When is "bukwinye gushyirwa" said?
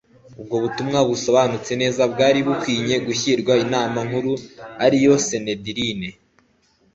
2.47-3.53